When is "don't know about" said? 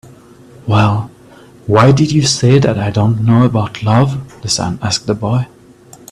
2.89-3.83